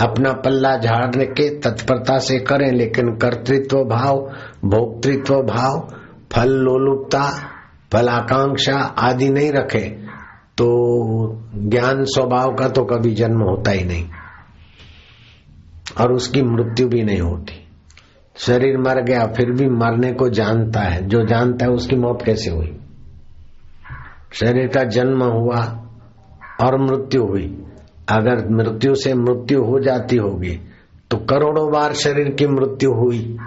[0.00, 4.16] अपना पल्ला झाड़ने के तत्परता से करें, लेकिन कर्तृत्व भाव,
[4.64, 5.88] भोक्तृत्व भाव,
[6.32, 7.30] फल लोलुपता,
[7.92, 9.88] फलाकांक्षा आदि नहीं रखे
[10.58, 10.68] तो
[11.54, 14.08] ज्ञान स्वभाव का तो कभी जन्म होता ही नहीं।
[16.00, 17.66] और उसकी मृत्यु भी नहीं होती।
[18.36, 22.50] शरीर मर गया, फिर भी मरने को जानता है। जो जानता है उसकी मौत कैसे
[22.50, 22.76] हुई?
[24.32, 25.60] शरीर का जन्म हुआ
[26.60, 27.46] और मृत्यु हुई।
[28.10, 30.58] अगर मृत्यु से मृत्यु हो जाती होगी
[31.10, 33.38] तो करोड़ों बार शरीर की मृत्यु हुई।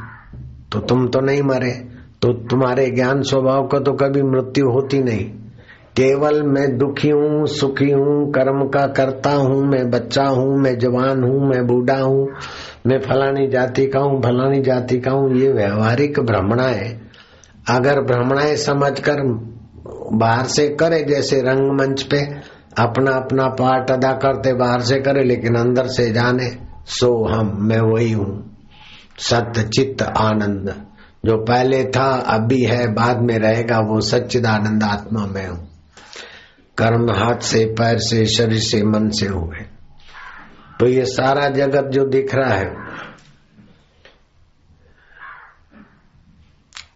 [0.71, 1.71] तो तुम तो नहीं मरे
[2.21, 5.25] तो तुम्हारे ज्ञान स्वभाव का तो कभी मृत्यु होती नहीं।
[5.97, 11.23] केवल मैं दुखी हूँ, सुखी हूँ, कर्म का करता हूँ, मैं बच्चा हूँ, मैं जवान
[11.23, 12.27] हूँ, मैं बूढ़ा हूँ,
[12.87, 16.99] मैं फलानी जाति का हूँ, फलानी जाति का हूँ, ये व्यवहारिक भ्रमणाएँ।
[17.69, 19.23] अगर भ्रमणाएँ समझकर
[20.13, 22.19] बाहर से करे जैसे रंगमंच पे,
[22.79, 27.81] अपना अपना पार्ट अदा करते बाहर से करे, लेकिन अंदर से जाने, सो हम, मैं
[27.81, 28.57] वही हूँ।
[29.19, 30.85] सत्य, चित्त, आनंद।
[31.25, 35.67] जो पहले था, अभी है, बाद में रहेगा, वो सच्चिदानंद आत्मा में हूँ।
[36.77, 39.65] कर्म हाथ से, पैर से, शरीर से, मन से हुए।
[40.79, 42.90] तो ये सारा जगत जो दिख रहा है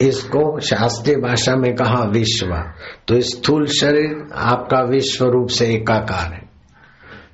[0.02, 2.56] इसको शास्त्रीय भाषा में कहा विश्व।
[3.08, 6.50] तो स्थूल शरीर आपका विश्व रूप से एकाकार है।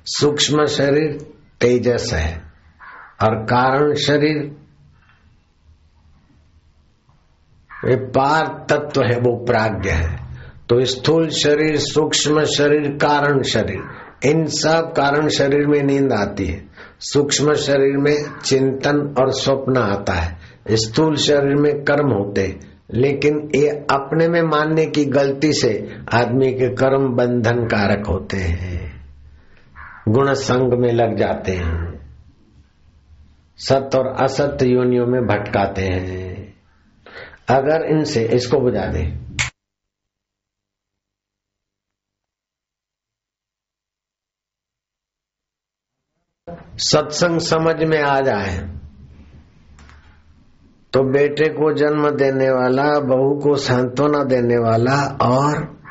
[0.06, 2.52] सूक्ष्म शरीर तेजस है।
[3.22, 4.56] और कारण शरीर
[7.84, 10.16] वे पार तत्व है, वो प्राग्ञ है।
[10.68, 13.82] तो स्थूल शरीर, सूक्ष्म शरीर, कारण शरीर,
[14.30, 16.66] इन सब कारण शरीर में नींद आती है।
[17.00, 22.60] सूक्ष्म शरीर में चिंतन और स्वप्न आता है। स्थूल शरीर में कर्म होते,
[22.94, 28.92] लेकिन ये अपने में मानने की गलती से आदमी के कर्म बंधन कारक होते हैं।
[30.08, 31.92] गुण संग में लग जाते हैं।
[33.56, 36.54] सत्य और असत्य योनियों में भटकाते हैं।
[37.48, 39.22] अगर इनसे, इसको बुझा दे।
[46.76, 48.81] सत्संग समझ में आ जाए।
[50.92, 55.82] तो बेटे को जन्म देने वाला, बहू को सांत्वना देने वाला और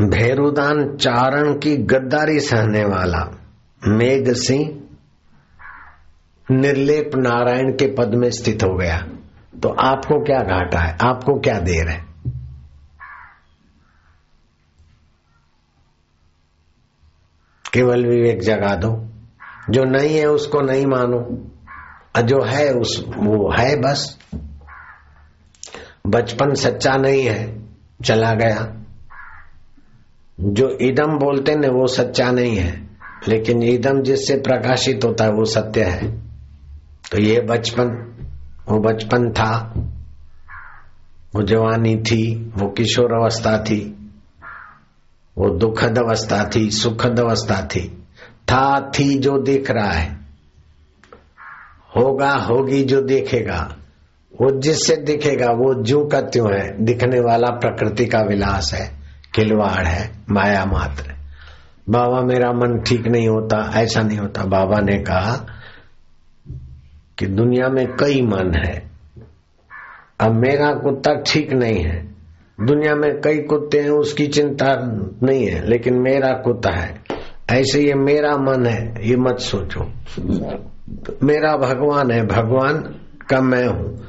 [0.00, 3.38] भेरुदान चारण की गद्दारी सहने वाला
[3.88, 4.80] मेघ सिंह
[6.50, 8.98] निर्लेप नारायण के पद में स्थित हो गया।
[9.62, 10.98] तो आपको क्या घाटा है?
[11.02, 12.04] आपको क्या देर है?
[17.72, 19.08] केवल विवेक जगा दो।
[19.70, 21.49] जो नहीं है, उसको नहीं मानो।
[22.18, 24.18] जो है उस, वो है बस।
[26.06, 27.62] बचपन सच्चा नहीं है,
[28.04, 28.76] चला गया।
[30.40, 32.90] जो इदम बोलते ने वो सच्चा नहीं है।
[33.28, 36.18] लेकिन इदम जिससे प्रकाशित होता है, वो सत्य है।
[37.12, 37.86] तो ये बचपन,
[38.68, 39.74] वो बचपन था।
[41.34, 44.12] वो जवानी थी, वो किशोर अवस्था थी।
[45.38, 47.88] वो दुखद अवस्था थी, सुखद अवस्था थी।
[48.50, 50.19] था, थी जो दिख रहा है।
[51.96, 53.76] होगा, होगी जो देखेगा।
[54.40, 56.18] वो जिससे दिखेगा, वो जो का
[56.54, 58.90] है। दिखने वाला प्रकृति का विलास है,
[59.34, 61.12] खिलवाड़ है, माया मात्र।
[61.90, 65.46] बाबा, मेरा मन ठीक नहीं होता, ऐसा नहीं होता। बाबा ने कहा
[67.18, 68.90] कि दुनिया में कई मन है।
[70.20, 72.06] अब मेरा कुत्ता ठीक नहीं है।
[72.60, 74.66] दुनिया में कई कुत्ते हैं, उसकी चिंता
[75.22, 77.02] नहीं है, लेकिन मेरा कुत्ता है।
[77.50, 79.92] ऐसे ये मेरा मन है, ये मत सोचो।
[81.22, 82.76] मेरा भगवान है, भगवान
[83.30, 84.04] का मैं हूँ।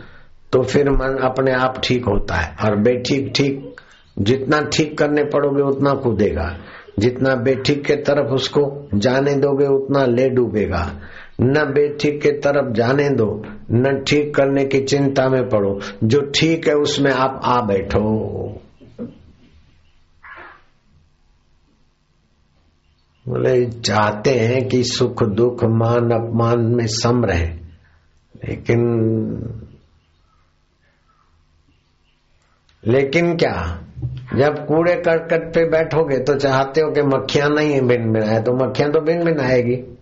[0.54, 3.76] तो फिर मन अपने आप ठीक होता है। और बेठीक ठीक,
[4.20, 6.58] जितना ठीक करने पड़ोगे उतना कूदेगा।
[7.00, 11.00] जितना बेठीक के तरफ़ उसको जाने दोगे उतना ले डूबेगा।
[11.41, 16.67] न बेठीक के तरफ़ जाने दो, न ठीक करने की चिंता में पड़ो। जो ठीक
[16.67, 18.61] है उसमें आप आ बैठो।
[23.27, 27.47] बोले, चाहते हैं कि सुख, दुख, मान, अपमान में सम रहे।
[28.47, 28.79] लेकिन
[32.88, 33.84] लेकिन क्या?
[34.36, 38.53] जब कूड़े करकट पे बैठोगे तो चाहते हो कि मक्खियाँ नहीं है बिन बिनाए तो
[38.53, 39.97] मक्खियाँ तो बिन आएगी।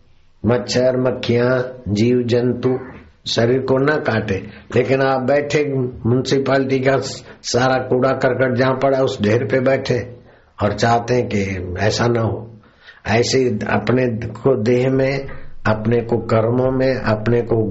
[0.46, 2.80] मच्छर, मक्खियाँ, जीव, जंतु,
[3.28, 6.98] शरीर को न काटे। लेकिन आप बैठे म्यूनसिपालिटी का
[7.44, 10.18] सारा कूड़ा करकट जहाँ पड़ा उस ढेर पे बैठे
[10.64, 12.59] और चाहते हैं कि ऐसा ना हो।
[13.08, 15.28] ऐसे अपने को देह में,
[15.68, 17.64] अपने को कर्मों में, अपने को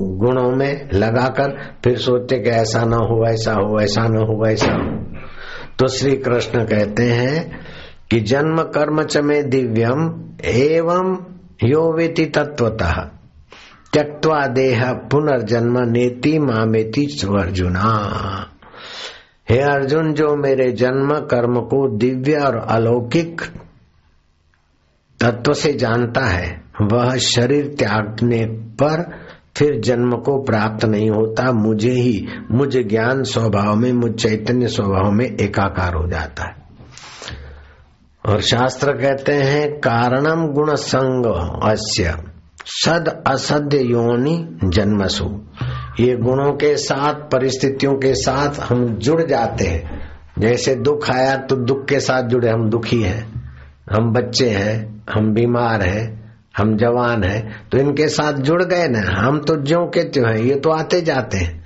[0.00, 4.72] गुणों में लगाकर फिर सोचते कि ऐसा ना हो, ऐसा हो, ऐसा ना हो, ऐसा
[4.72, 4.96] हो।
[5.78, 7.60] तो श्री कृष्ण कहते हैं
[8.10, 11.16] कि जन्म कर्म च में दिव्यम एवं
[11.64, 12.92] यो वेति तत्वतः
[13.92, 17.04] त्यक्वा देह पुनर्जन्म नेति मामेति
[17.40, 17.90] अर्जुना
[19.50, 23.40] हे अर्जुन, जो मेरे जन्म कर्म को दिव्य और अलौकिक
[25.20, 29.26] तत्व से जानता है, वह शरीर त्यागने पर
[29.56, 35.10] फिर जन्म को प्राप्त नहीं होता, मुझे ही, मुझ ज्ञान स्वभाव में, मुझ चैतन्य स्वभाव
[35.10, 36.56] में एकाकार हो जाता है।
[38.26, 41.26] और शास्त्र कहते हैं, कारणम गुण संग
[41.70, 42.16] अस्य,
[42.66, 45.40] सद असद्य योनि जन्मसु।
[46.00, 51.56] ये गुणों के साथ, परिस्थितियों के साथ हम जुड़ जाते हैं। जैसे दुख आया तो
[51.56, 53.50] दुख के साथ जुड़े, हम दुखी हैं,
[53.92, 56.04] हम बच्चे हैं हम बीमार हैं,
[56.56, 60.44] हम जवान हैं तो इनके साथ जुड़ गए ना, हम तो ज्यो के त्यों हैं,
[60.44, 61.64] ये तो आते जाते हैं।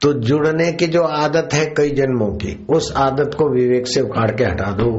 [0.00, 4.30] तो जुड़ने की जो आदत है कई जन्मों की, उस आदत को विवेक से उखाड़
[4.30, 4.90] के हटा दो।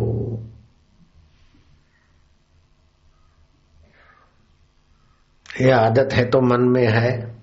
[5.61, 7.35] ये आदत है तो मन में है,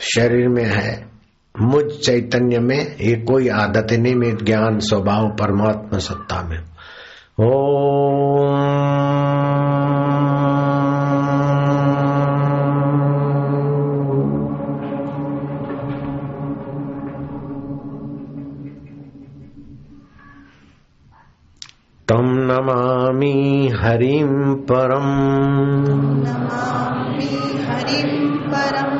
[0.00, 1.10] शरीर में है,
[1.60, 6.69] मुझ चैतन्य में, ये कोई आदत नहीं मेरे ज्ञान, स्वभाव, परमात्मा, सत्ता में।
[7.38, 7.46] तम
[22.48, 23.34] नमामि
[23.80, 25.08] हरिम परम
[27.68, 28.18] हरिं
[28.52, 28.98] परम्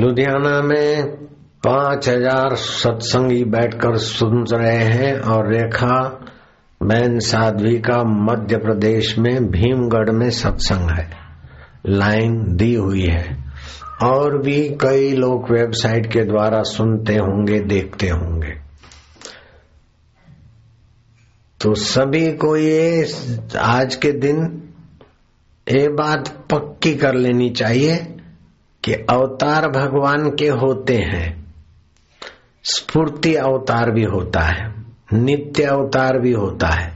[0.00, 1.23] लुधियाना में
[1.66, 6.20] पाँच हज़ार सत्संगी बैठकर सुन रहे हैं और रेखा
[6.82, 11.10] बहन साध्वी का मध्य प्रदेश में भीमगढ़ में सत्संग है।
[11.86, 13.44] लाइन दी हुई है।
[14.02, 18.52] और भी कई लोग वेबसाइट के द्वारा सुनते होंगे, देखते होंगे।
[21.60, 23.08] तो सभी को ये
[23.58, 24.62] आज के दिन
[25.68, 27.96] ये बात पक्की कर लेनी चाहिए
[28.84, 31.43] कि अवतार भगवान के होते हैं।
[32.64, 34.72] स्फूर्ति अवतार भी होता है,
[35.12, 36.92] नित्य अवतार भी होता है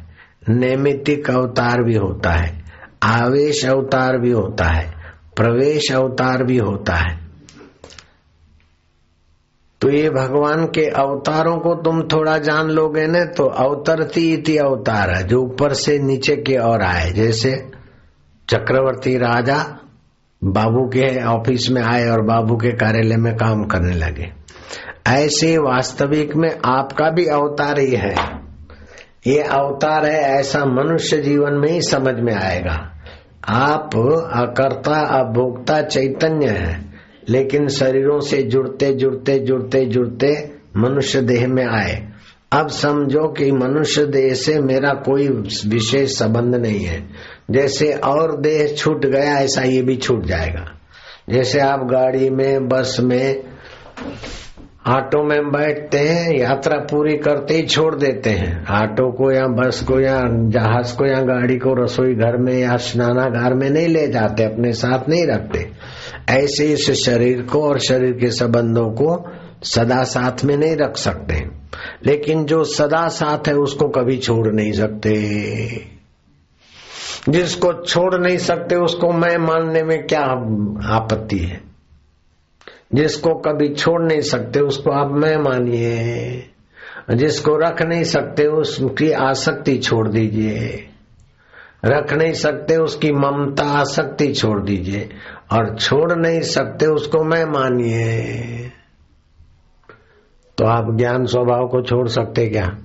[0.49, 2.65] नैमितिक अवतार भी होता है,
[3.03, 4.91] आवेश अवतार भी होता है,
[5.37, 7.17] प्रवेश अवतार भी होता है।
[9.81, 15.11] तो ये भगवान के अवतारों को तुम थोड़ा जान लोगे न तो अवतरती इति अवतार
[15.11, 17.53] है, जो ऊपर से नीचे की ओर आए। जैसे
[18.49, 19.59] चक्रवर्ती राजा
[20.43, 24.38] बाबू के ऑफ़िस में आए और बाबू के कार्यालय में काम करने लगे।
[25.09, 28.15] ऐसे वास्तविक में आपका भी अवतार ही है।
[29.27, 32.95] ये अवतार है, ऐसा मनुष्य जीवन में ही समझ में आएगा।
[33.49, 33.91] आप
[34.35, 36.93] अकर्ता, अभोक्ता, चैतन्य है,
[37.29, 42.09] लेकिन शरीरों से जुड़ते जुड़ते जुड़ते जुड़ते मनुष्य देह में आए।
[42.53, 45.29] अब समझो कि मनुष्य देह से मेरा कोई
[45.67, 47.09] विशेष संबंध नहीं है।
[47.51, 50.79] जैसे और देह छूट गया, ऐसा ये भी छूट जाएगा।
[51.31, 53.43] जैसे आप गाड़ी में, बस में
[54.87, 59.83] ऑटो में बैठते हैं, यात्रा पूरी करते ही छोड़ देते हैं। ऑटो को या बस
[59.83, 64.09] को या जहाज़ को या गाड़ी को रसोई घर में या स्नानागार में नहीं ले
[64.09, 65.71] जाते, अपने साथ नहीं रखते।
[66.29, 69.31] ऐसे इस शरीर को और शरीर के संबंधों को
[69.63, 71.49] सदा साथ में नहीं रख सकते।
[72.07, 75.19] लेकिन जो सदा साथ है, उसको कभी छोड़ नहीं सकते।
[77.29, 80.21] जिसको छोड़ नहीं सकते, उसको मैं मानने में क्या
[80.95, 81.68] आपत्ति है?
[82.95, 86.45] जिसको कभी छोड़ नहीं सकते, उसको आप मैं मानिए।
[87.15, 90.89] जिसको रख नहीं सकते, उसकी आसक्ति छोड़ दीजिए।
[91.85, 95.09] रख नहीं सकते, उसकी ममता आसक्ति छोड़ दीजिए।
[95.53, 98.29] और छोड़ नहीं सकते, उसको मैं मानिए।
[100.59, 102.79] तो आप ज्ञान स्वभाव को छोड़ सकते क्या?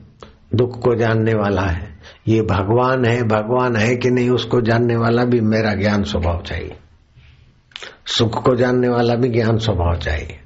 [0.55, 5.25] दुख को जानने वाला है। ये भगवान है भगवान है कि नहीं, उसको जानने वाला
[5.25, 6.75] भी मेरा ज्ञान स्वभाव चाहिए।
[8.05, 10.39] सुख को जानने वाला भी ज्ञान स्वभाव चाहिए।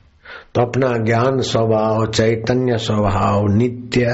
[0.55, 4.05] तो अपना ज्ञान स्वभाव, चैतन्य स्वभाव, नित्य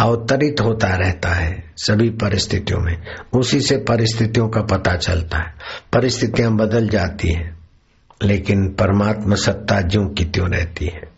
[0.00, 3.02] अवतरित होता रहता है सभी परिस्थितियों में।
[3.32, 5.54] उसी से परिस्थितियों का पता चलता है।
[5.92, 7.58] परिस्थितियाँ बदल जाती हैं,
[8.22, 11.13] लेकिन परमात्मा सत्ता ज्यों की त्यों रहती है।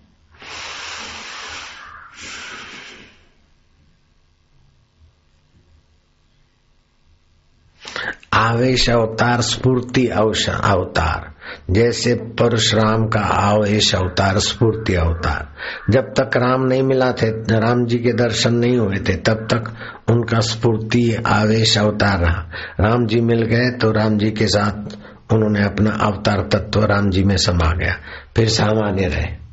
[8.37, 11.35] आवेश अवतार, स्फूर्ति अवतार।
[11.71, 15.49] जैसे परशुराम का आवेश अवतार, स्फूर्ति अवतार।
[15.91, 17.31] जब तक राम नहीं मिला थे,
[17.61, 19.75] राम जी के दर्शन नहीं हुए थे, तब तक
[20.11, 24.97] उनका स्फूर्ति, आवेश अवतार रहा। राम जी मिल गए तो राम जी के साथ
[25.33, 27.97] उन्होंने अपना अवतार तत्व राम जी में समा गया।
[28.37, 29.47] फिर सामान्य रहे।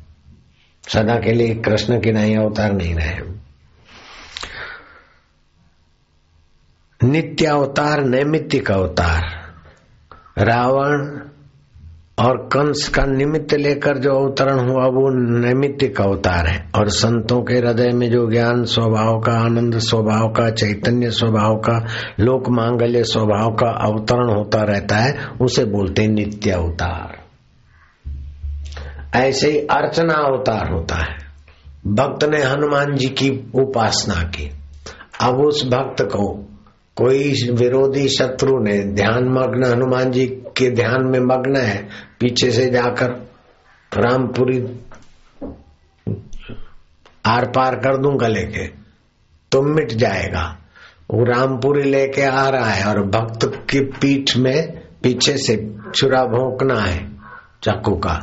[0.88, 3.43] सदा के लिए कृष्ण के नहीं अवतार नहीं रहे।
[7.04, 9.22] नित्य अवतार, नैमित्तिक अवतार।
[10.38, 11.18] रावण
[12.18, 17.54] और कंस का निमित्त लेकर जो अवतरण हुआ, वो नैमित्तिक अवतार है। और संतों के
[17.54, 21.86] हृदय में जो ज्ञान, स्वभाव का आनंद, स्वभाव का चैतन्य, स्वभाव का
[22.20, 27.24] लोक मांगल्य, स्वभाव का अवतरण होता रहता है, उसे बोलते हैं नित्य अवतार।
[29.14, 31.16] ऐसे ही अर्चना अवतार होता है।
[31.86, 34.50] भक्त ने हनुमान जी की उपासना की।
[35.20, 36.48] अब उस भक्त को
[36.96, 40.26] कोई विरोधी शत्रु ने ध्यान मग्न, हनुमान जी
[40.56, 41.78] के ध्यान में मग्न है,
[42.20, 43.10] पीछे से जाकर
[43.92, 44.58] रामपुरी
[47.26, 48.66] आर पार कर दूँ गले के
[49.52, 50.44] तो मिट जाएगा।
[51.10, 55.56] वो रामपुरी लेके आ रहा है और भक्त की पीठ में पीछे से
[55.94, 56.98] छुरा भोंकना है
[57.62, 58.14] चाकू का।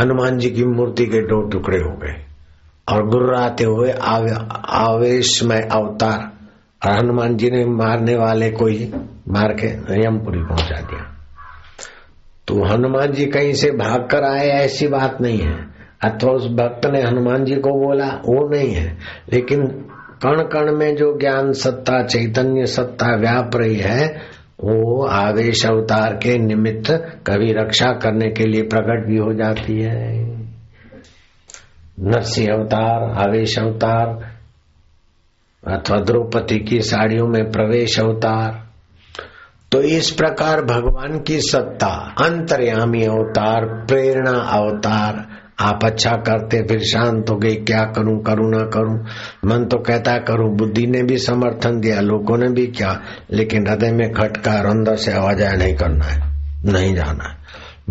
[0.00, 2.14] हनुमान जी की मूर्ति के दो टुकड़े हो गए
[2.88, 6.31] और गुर्राते हुए आवेश में अवतार।
[6.86, 8.92] और हनुमान जी ने मारने वाले को ही
[9.28, 9.66] मार के
[10.06, 11.16] यमपुरी पहुँचा दिया।
[12.48, 15.72] तो हनुमान जी कहीं से भाग कर आए, ऐसी बात नहीं है।
[16.04, 18.96] अथवा उस भक्त ने हनुमान जी को बोला, वो नहीं है।
[19.32, 19.66] लेकिन
[20.22, 24.08] कण कण में जो ज्ञान सत्ता, चैतन्य सत्ता व्याप रही है,
[24.64, 26.90] वो आवेश अवतार के निमित्त
[27.26, 30.24] कभी रक्षा करने के लिए प्रकट भी हो जाती है।
[32.00, 34.31] नरसिंह अवतार, आवेश अवतार
[35.68, 38.66] अथवा द्रौपदी की साड़ियों में प्रवेश अवतार।
[39.72, 45.28] तो इस प्रकार भगवान की सत्ता, अंतर्यामी अवतार, प्रेरणा अवतार,
[45.60, 49.06] आप अच्छा करते, फिर शांत हो गई, क्या करूँ करूँ, ना करूँ?
[49.44, 53.00] मन तो कहता करूँ। बुद्धि ने भी समर्थन दिया, लोगों ने भी क्या,
[53.30, 56.20] लेकिन हृदय में खटका अंदर से आवाज़ आया, नहीं करना है,
[56.64, 57.36] नहीं जाना है।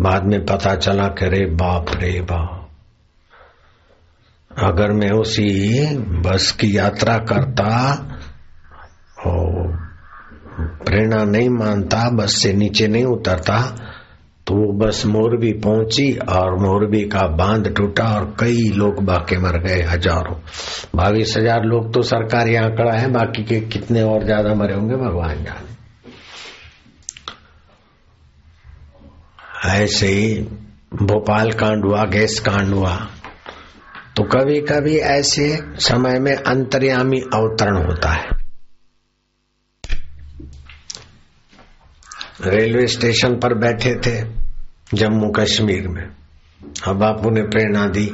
[0.00, 2.61] बाद में पता चला कि रे बाप रे बाप।
[4.58, 5.86] अगर मैं उसी
[6.22, 7.68] बस की यात्रा करता
[9.26, 9.70] और
[10.84, 13.60] प्रेरणा नहीं मानता, बस से नीचे नहीं उतरता
[14.46, 19.58] तो वो बस मोरबी पहुँची और मोरबी का बाँध टूटा और कई लोग बाके मर
[19.58, 20.34] गए, हज़ारों।
[20.96, 25.44] बाईस हज़ार लोग तो सरकारी आंकड़ा है, बाकी के कितने और ज़्यादा मरे होंगे, भगवान
[25.44, 25.70] जाने।
[29.74, 30.34] ऐसे ही
[31.02, 32.96] भोपाल कांड हुआ, गैस कांड हुआ।
[34.22, 38.30] तो कभी कभी ऐसे समय में अंतर्यामी अवतरण होता है।
[42.40, 44.24] रेलवे स्टेशन पर बैठे थे
[44.94, 46.10] जम्मू कश्मीर में।
[46.86, 48.06] अब बापू ने प्रेरणा दी,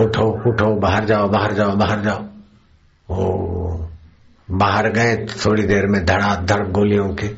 [0.00, 2.28] उठो उठो, बाहर जाओ बाहर जाओ बाहर जाओ।
[3.10, 3.36] ओ,
[4.50, 7.30] बाहर गए थोड़ी देर में धड़ाधड़ गोलियों के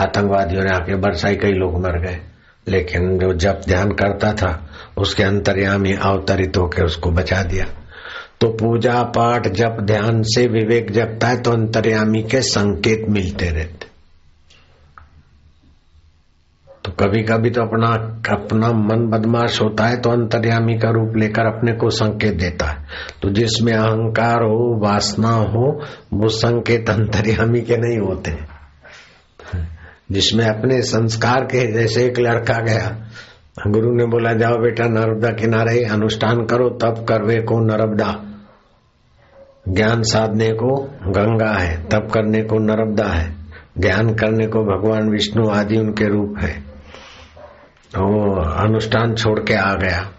[0.00, 2.20] आतंकवादियों ने आके बरसाई कई लोग मर गए।
[2.68, 7.64] लेकिन जो जब ध्यान करता था, उसके अंतर्यामी अवतरित होकर उसको बचा दिया।
[8.40, 13.86] तो पूजा पाठ जब ध्यान से विवेक जगता है तो अंतर्यामी के संकेत मिलते रहते।
[16.84, 17.86] तो कभी कभी तो अपना
[18.34, 22.86] अपना मन बदमाश होता है तो अंतर्यामी का रूप लेकर अपने को संकेत देता है।
[23.22, 28.55] तो जिसमें अहंकार हो, वासना हो, वो संकेत अंतर्यामी के नहीं होते
[30.10, 33.08] जिसमें अपने संस्कार के जैसे एक लड़का गया।
[33.66, 38.22] गुरु ने बोला, जाओ बेटा, नर्मदा किनारे अनुष्ठान करो, तब करवे को नर्मदा।
[39.68, 40.76] ज्ञान साधने को
[41.06, 43.36] गंगा है तप करने को नर्मदा है।
[43.78, 46.58] ज्ञान करने को भगवान विष्णु आदि उनके रूप है।
[47.98, 50.12] वो अनुष्ठान छोड़ के आ गया।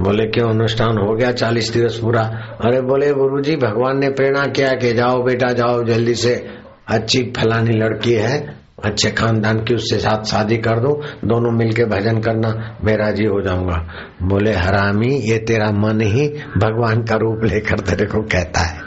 [0.00, 2.22] बोले, क्यों, अनुष्ठान हो गया चालीस दिवस पूरा?
[2.64, 6.46] अरे, बोले गुरु जी भगवान ने प्रेरणा किया कि जाओ बेटा, जाओ, जल्दी से
[6.88, 10.92] अच्छी फलानी लड़की है अच्छे खानदान की उससे साथ शादी कर दो,
[11.24, 13.78] दोनों मिलके भजन करना, मैं राज़ी हो जाऊँगा।
[14.22, 16.28] बोले, हरामी, ये तेरा मन ही
[16.58, 18.80] भगवान का रूप लेकर तेरे को कहता है।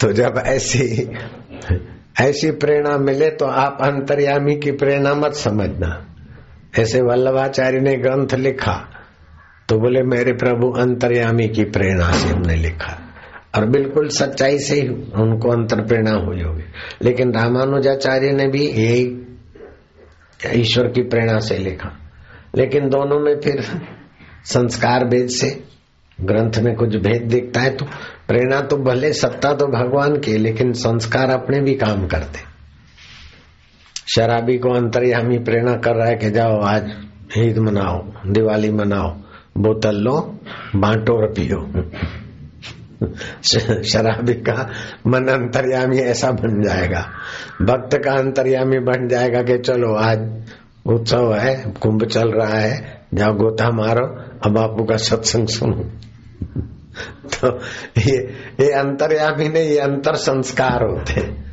[0.00, 1.10] तो जब ऐसी
[2.20, 6.06] ऐसी प्रेरणा मिले तो आप अंतर्यामी की प्रेरणा मत समझना।
[6.78, 8.74] ऐसे वल्लभाचार्य ने ग्रंथ लिखा
[9.68, 13.09] तो बोले, मेरे प्रभु अंतर्यामी की प्रेरणा से हमने लिखा।
[13.54, 16.62] और बिल्कुल सच्चाई से ही उनको अंतर प्रेरणा हुई होगी।
[17.02, 19.26] लेकिन रामानुजाचार्य ने भी यही
[20.60, 21.98] ईश्वर की प्रेरणा से लिखा।
[22.56, 23.62] लेकिन दोनों में फिर
[24.44, 25.64] संस्कार भेद से
[26.20, 27.84] ग्रंथ में कुछ भेद दिखता है तो
[28.28, 32.38] प्रेरणा तो भले, सत्ता तो भगवान की, लेकिन संस्कार अपने भी काम करते।
[34.14, 36.90] शराबी को अंतर्यामी प्रेरणा कर रहा है कि जाओ आज
[37.38, 39.10] ईद मनाओ, दिवाली मनाओ,
[39.58, 40.40] बोतल लो,
[40.76, 41.90] बांटो और पियो।
[43.84, 44.70] शराबी का
[45.06, 47.10] मन अंतर्यामी ऐसा बन जाएगा।
[47.62, 50.42] भक्त का अंतर्यामी बन जाएगा कि चलो, आज
[50.86, 54.06] उत्सव है, कुंभ चल रहा है, जाओ गोता मारो,
[54.46, 55.76] अब बापू का सत्संग सुनो।
[57.26, 57.58] तो
[57.98, 58.16] ये
[58.60, 61.49] ये अंतर्यामी नहीं, ये अंतर संस्कार होते।